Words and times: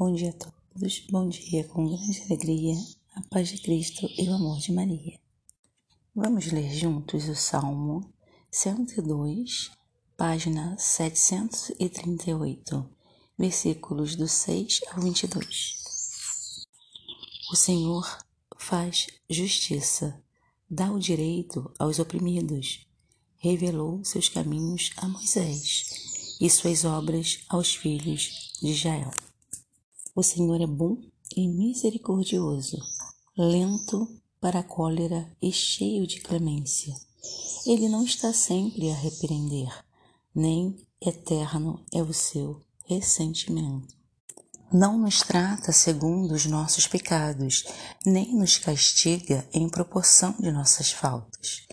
Bom 0.00 0.14
dia 0.14 0.30
a 0.30 0.32
todos, 0.32 1.00
bom 1.10 1.28
dia 1.28 1.64
com 1.64 1.88
grande 1.88 2.22
alegria, 2.22 2.76
a 3.16 3.22
paz 3.22 3.48
de 3.48 3.58
Cristo 3.58 4.08
e 4.16 4.28
o 4.28 4.32
amor 4.32 4.60
de 4.60 4.70
Maria. 4.70 5.18
Vamos 6.14 6.52
ler 6.52 6.72
juntos 6.72 7.28
o 7.28 7.34
Salmo 7.34 8.08
102, 8.48 9.72
página 10.16 10.78
738, 10.78 12.88
versículos 13.36 14.14
do 14.14 14.28
6 14.28 14.82
ao 14.92 15.02
22. 15.02 15.74
O 17.50 17.56
Senhor 17.56 18.18
faz 18.56 19.08
justiça, 19.28 20.22
dá 20.70 20.92
o 20.92 21.00
direito 21.00 21.72
aos 21.76 21.98
oprimidos, 21.98 22.86
revelou 23.36 24.04
seus 24.04 24.28
caminhos 24.28 24.92
a 24.98 25.08
Moisés 25.08 26.36
e 26.40 26.48
suas 26.48 26.84
obras 26.84 27.40
aos 27.48 27.74
filhos 27.74 28.52
de 28.62 28.68
Israel. 28.68 29.10
O 30.18 30.22
Senhor 30.24 30.60
é 30.60 30.66
bom 30.66 30.96
e 31.36 31.46
misericordioso, 31.46 32.76
lento 33.36 34.20
para 34.40 34.58
a 34.58 34.62
cólera 34.64 35.30
e 35.40 35.52
cheio 35.52 36.08
de 36.08 36.20
clemência. 36.20 36.92
Ele 37.64 37.88
não 37.88 38.02
está 38.02 38.32
sempre 38.32 38.90
a 38.90 38.96
repreender, 38.96 39.72
nem 40.34 40.76
eterno 41.00 41.84
é 41.94 42.02
o 42.02 42.12
seu 42.12 42.60
ressentimento. 42.84 43.94
Não 44.72 44.98
nos 44.98 45.22
trata 45.22 45.70
segundo 45.70 46.32
os 46.32 46.46
nossos 46.46 46.88
pecados, 46.88 47.62
nem 48.04 48.34
nos 48.34 48.58
castiga 48.58 49.48
em 49.52 49.68
proporção 49.68 50.34
de 50.40 50.50
nossas 50.50 50.90
faltas. 50.90 51.64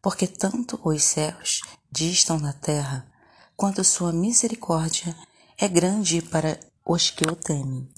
Porque 0.00 0.26
tanto 0.26 0.80
os 0.82 1.04
céus 1.04 1.60
distam 1.92 2.40
da 2.40 2.54
terra, 2.54 3.06
quanto 3.54 3.84
sua 3.84 4.10
misericórdia 4.10 5.14
é 5.58 5.68
grande 5.68 6.22
para 6.22 6.58
os 6.86 7.10
que 7.10 7.24
o 7.24 7.34
temem. 7.34 7.88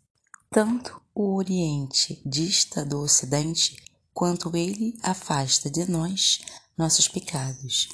Tanto 0.51 1.01
o 1.15 1.35
Oriente 1.35 2.23
dista 2.25 2.85
do 2.85 3.01
Ocidente, 3.01 3.77
quanto 4.15 4.57
ele 4.57 4.99
afasta 5.03 5.71
de 5.71 5.91
nós 5.91 6.41
nossos 6.77 7.09
pecados. 7.09 7.89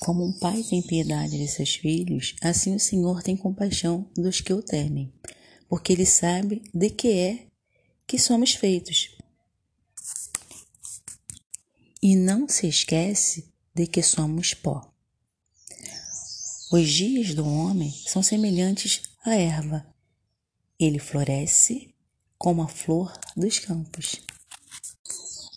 Como 0.00 0.24
um 0.24 0.32
pai 0.32 0.64
tem 0.64 0.82
piedade 0.82 1.38
de 1.38 1.46
seus 1.46 1.76
filhos, 1.76 2.34
assim 2.42 2.74
o 2.74 2.80
Senhor 2.80 3.22
tem 3.22 3.36
compaixão 3.36 4.10
dos 4.16 4.40
que 4.40 4.52
o 4.52 4.62
temem, 4.62 5.12
porque 5.68 5.92
ele 5.92 6.06
sabe 6.06 6.62
de 6.74 6.90
que 6.90 7.12
é 7.12 7.46
que 8.06 8.18
somos 8.18 8.54
feitos. 8.54 9.16
E 12.02 12.16
não 12.16 12.48
se 12.48 12.66
esquece 12.66 13.52
de 13.74 13.86
que 13.86 14.02
somos 14.02 14.54
pó. 14.54 14.92
Os 16.72 16.88
dias 16.88 17.34
do 17.34 17.46
homem 17.46 17.92
são 18.06 18.22
semelhantes 18.22 19.02
à 19.24 19.36
erva. 19.36 19.91
Ele 20.78 20.98
floresce 20.98 21.94
como 22.38 22.62
a 22.62 22.68
flor 22.68 23.12
dos 23.36 23.58
campos. 23.58 24.20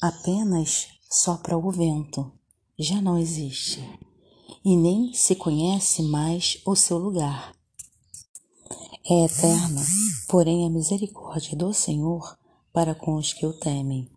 Apenas 0.02 0.88
sopra 1.10 1.58
o 1.58 1.72
vento, 1.72 2.32
já 2.78 3.02
não 3.02 3.18
existe, 3.18 3.82
e 4.64 4.76
nem 4.76 5.14
se 5.14 5.36
conhece 5.36 6.04
mais 6.04 6.62
o 6.66 6.76
seu 6.76 6.98
lugar. 6.98 7.56
É 9.08 9.26
eterna, 9.26 9.82
porém, 10.28 10.66
a 10.66 10.70
misericórdia 10.70 11.56
do 11.56 11.74
Senhor 11.74 12.38
para 12.74 12.94
com 12.94 13.16
os 13.16 13.34
que 13.34 13.46
o 13.46 13.54
temem, 13.54 14.10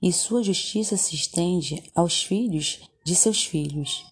e 0.00 0.12
sua 0.12 0.42
justiça 0.42 0.96
se 0.96 1.14
estende 1.14 1.90
aos 1.94 2.22
filhos 2.22 2.80
de 3.04 3.14
seus 3.14 3.44
filhos 3.44 4.04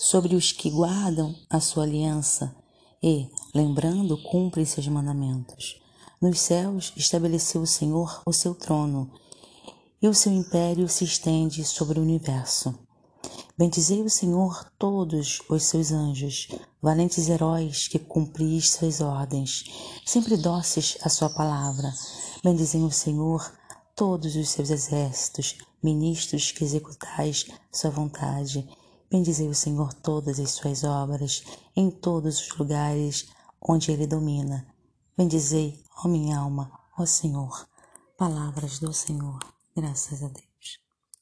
sobre 0.00 0.34
os 0.34 0.52
que 0.52 0.68
guardam 0.68 1.34
a 1.48 1.60
sua 1.60 1.84
aliança 1.84 2.54
e, 3.02 3.28
lembrando, 3.54 4.16
cumprem 4.16 4.64
seus 4.64 4.88
mandamentos. 4.88 5.80
Nos 6.20 6.40
céus 6.40 6.92
estabeleceu 6.96 7.62
o 7.62 7.66
Senhor 7.66 8.22
o 8.24 8.32
seu 8.32 8.54
trono, 8.54 9.10
e 10.00 10.08
o 10.08 10.14
seu 10.14 10.32
império 10.32 10.88
se 10.88 11.04
estende 11.04 11.64
sobre 11.64 11.98
o 11.98 12.02
universo. 12.02 12.74
Bendizei 13.56 14.02
o 14.02 14.10
Senhor 14.10 14.64
todos 14.78 15.42
os 15.48 15.64
seus 15.64 15.92
anjos, 15.92 16.48
valentes 16.80 17.28
heróis 17.28 17.86
que 17.86 17.98
cumpris 17.98 18.70
suas 18.70 19.00
ordens, 19.00 19.64
sempre 20.06 20.36
dóceis 20.36 20.96
à 21.02 21.08
sua 21.08 21.28
palavra. 21.28 21.92
Bendizei 22.42 22.82
o 22.82 22.90
Senhor 22.90 23.52
todos 23.94 24.34
os 24.34 24.48
seus 24.48 24.70
exércitos, 24.70 25.58
ministros 25.82 26.50
que 26.50 26.64
executais 26.64 27.46
sua 27.70 27.90
vontade. 27.90 28.66
Bendizei 29.10 29.48
o 29.48 29.54
Senhor 29.54 29.92
todas 29.92 30.40
as 30.40 30.52
suas 30.52 30.82
obras, 30.82 31.42
em 31.76 31.90
todos 31.90 32.40
os 32.40 32.56
lugares 32.56 33.28
onde 33.66 33.92
ele 33.92 34.06
domina. 34.06 34.66
Bendizei, 35.16 35.82
ó 36.04 36.08
minha 36.08 36.38
alma, 36.38 36.70
ó 36.98 37.06
Senhor. 37.06 37.68
Palavras 38.16 38.78
do 38.78 38.92
Senhor. 38.92 39.38
Graças 39.74 40.22
a 40.22 40.28
Deus. 40.28 40.51